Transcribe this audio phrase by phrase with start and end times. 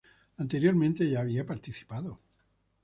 [0.39, 2.19] Anteriormente ya había participado.